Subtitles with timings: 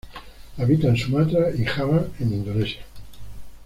[0.57, 2.81] Habita en Sumatra y Java en Indonesia.